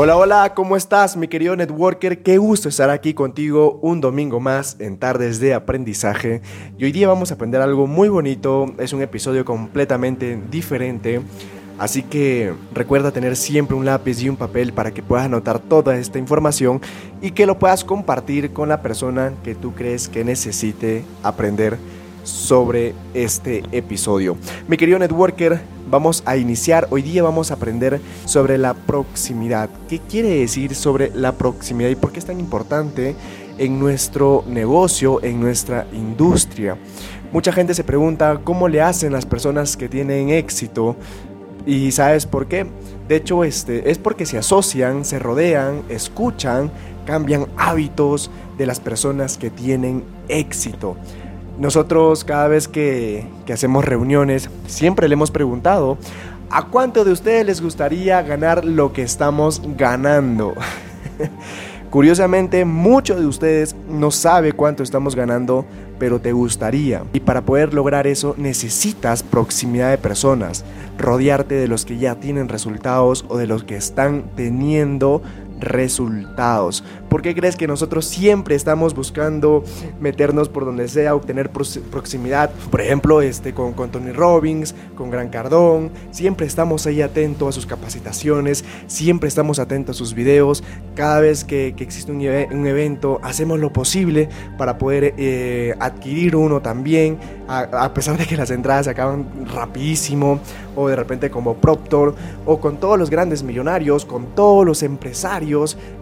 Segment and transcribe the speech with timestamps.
[0.00, 2.22] Hola, hola, ¿cómo estás mi querido networker?
[2.22, 6.40] Qué gusto estar aquí contigo un domingo más en Tardes de Aprendizaje.
[6.78, 11.20] Y hoy día vamos a aprender algo muy bonito, es un episodio completamente diferente.
[11.80, 15.96] Así que recuerda tener siempre un lápiz y un papel para que puedas anotar toda
[15.96, 16.80] esta información
[17.20, 21.76] y que lo puedas compartir con la persona que tú crees que necesite aprender
[22.28, 24.36] sobre este episodio.
[24.68, 25.60] Mi querido networker,
[25.90, 26.86] vamos a iniciar.
[26.90, 29.70] Hoy día vamos a aprender sobre la proximidad.
[29.88, 33.16] ¿Qué quiere decir sobre la proximidad y por qué es tan importante
[33.56, 36.76] en nuestro negocio, en nuestra industria?
[37.32, 40.96] Mucha gente se pregunta cómo le hacen las personas que tienen éxito
[41.66, 42.66] y sabes por qué?
[43.08, 46.70] De hecho, este es porque se asocian, se rodean, escuchan,
[47.06, 50.96] cambian hábitos de las personas que tienen éxito.
[51.58, 55.98] Nosotros cada vez que, que hacemos reuniones siempre le hemos preguntado
[56.50, 60.54] ¿a cuánto de ustedes les gustaría ganar lo que estamos ganando?
[61.90, 65.64] Curiosamente, muchos de ustedes no sabe cuánto estamos ganando,
[65.98, 67.02] pero te gustaría.
[67.14, 70.66] Y para poder lograr eso necesitas proximidad de personas,
[70.98, 75.22] rodearte de los que ya tienen resultados o de los que están teniendo
[75.60, 76.84] resultados.
[77.08, 79.64] ¿Por qué crees que nosotros siempre estamos buscando
[80.00, 82.50] meternos por donde sea, obtener proximidad?
[82.70, 85.90] Por ejemplo, este, con, con Tony Robbins, con Gran Cardón.
[86.10, 90.62] Siempre estamos ahí atentos a sus capacitaciones, siempre estamos atentos a sus videos.
[90.94, 94.28] Cada vez que, que existe un, un, evento, hacemos lo posible
[94.58, 99.26] para poder eh, adquirir uno también, a, a pesar de que las entradas se acaban
[99.54, 100.40] rapidísimo,
[100.76, 102.14] o de repente como Proctor,
[102.44, 105.47] o con todos los grandes millonarios, con todos los empresarios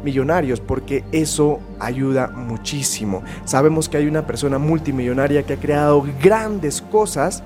[0.04, 3.22] millonarios, porque eso ayuda muchísimo.
[3.44, 7.42] Sabemos que hay una persona multimillonaria que ha creado grandes cosas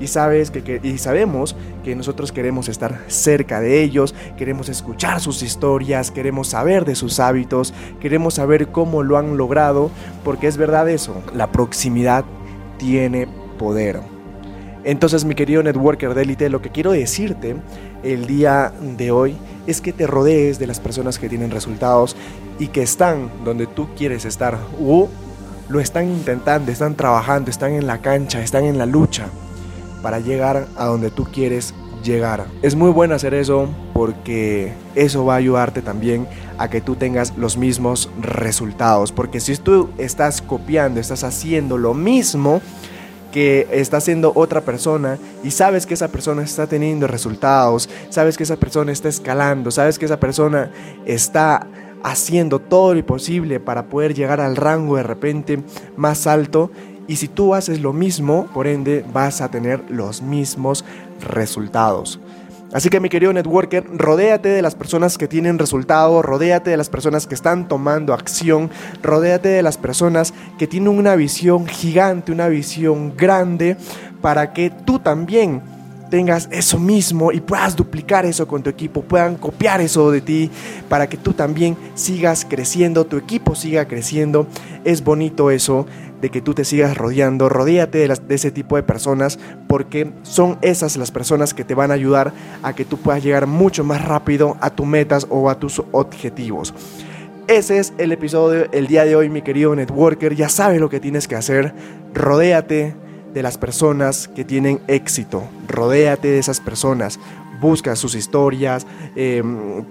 [0.00, 5.20] y, sabes que, que, y sabemos que nosotros queremos estar cerca de ellos, queremos escuchar
[5.20, 9.90] sus historias, queremos saber de sus hábitos, queremos saber cómo lo han logrado,
[10.24, 12.24] porque es verdad eso, la proximidad
[12.78, 13.28] tiene
[13.58, 14.19] poder.
[14.84, 17.56] Entonces, mi querido networker de élite, lo que quiero decirte
[18.02, 19.36] el día de hoy
[19.66, 22.16] es que te rodees de las personas que tienen resultados
[22.58, 25.08] y que están donde tú quieres estar o
[25.68, 29.28] lo están intentando, están trabajando, están en la cancha, están en la lucha
[30.02, 32.46] para llegar a donde tú quieres llegar.
[32.62, 36.26] Es muy bueno hacer eso porque eso va a ayudarte también
[36.58, 39.12] a que tú tengas los mismos resultados.
[39.12, 42.60] Porque si tú estás copiando, estás haciendo lo mismo,
[43.32, 48.42] que está haciendo otra persona y sabes que esa persona está teniendo resultados, sabes que
[48.42, 50.70] esa persona está escalando, sabes que esa persona
[51.06, 51.66] está
[52.02, 55.62] haciendo todo lo posible para poder llegar al rango de repente
[55.96, 56.70] más alto
[57.06, 60.84] y si tú haces lo mismo, por ende vas a tener los mismos
[61.20, 62.20] resultados.
[62.72, 66.88] Así que mi querido networker, rodéate de las personas que tienen resultado, rodéate de las
[66.88, 68.70] personas que están tomando acción,
[69.02, 73.76] rodéate de las personas que tienen una visión gigante, una visión grande,
[74.20, 75.62] para que tú también
[76.10, 80.50] tengas eso mismo y puedas duplicar eso con tu equipo, puedan copiar eso de ti
[80.88, 84.46] para que tú también sigas creciendo, tu equipo siga creciendo.
[84.84, 85.86] Es bonito eso
[86.20, 90.96] de que tú te sigas rodeando, rodéate de, ese tipo de personas porque son esas
[90.96, 92.32] las personas que te van a ayudar
[92.62, 96.74] a que tú puedas llegar mucho más rápido a tus metas o a tus objetivos.
[97.46, 100.36] Ese es el episodio el día de hoy, mi querido networker.
[100.36, 101.74] Ya sabes lo que tienes que hacer.
[102.14, 102.94] Rodéate
[103.34, 105.42] de las personas que tienen éxito.
[105.66, 107.18] Rodéate de esas personas
[107.60, 109.42] busca sus historias, eh,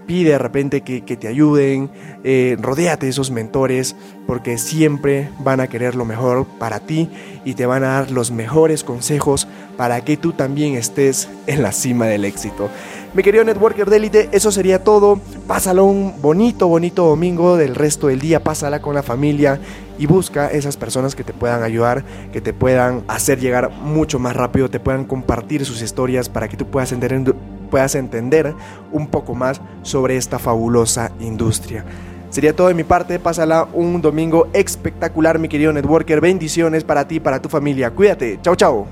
[0.05, 1.89] pide de repente que, te ayuden,
[2.23, 3.95] eh, rodéate de esos mentores
[4.27, 7.09] porque siempre van a querer lo mejor para ti
[7.45, 11.71] y te van a dar los mejores consejos para que tú también estés en la
[11.71, 12.69] cima del éxito.
[13.13, 15.19] Mi querido networker de élite, eso sería todo.
[15.47, 18.43] Pásalo un bonito, bonito domingo del resto del día.
[18.43, 19.59] Pásala con la familia
[19.97, 24.35] y busca esas personas que te puedan ayudar, que te puedan hacer llegar mucho más
[24.35, 27.35] rápido, te puedan compartir sus historias para que tú puedas entender,
[27.69, 28.53] puedas entender
[28.91, 31.85] un poco más sobre esta fabulosa industria.
[32.29, 36.21] Sería todo de mi parte, pásala un domingo espectacular, mi querido networker.
[36.21, 37.91] Bendiciones para ti, para tu familia.
[37.91, 38.39] Cuídate.
[38.41, 38.89] Chao, chao.